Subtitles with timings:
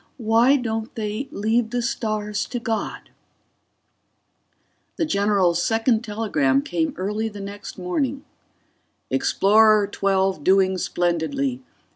[0.17, 3.11] Why don't they leave the stars to God?
[4.95, 8.25] The general's second telegram came early the next morning:
[9.11, 9.99] Explorer XII
[10.41, 11.61] _doing splendidly.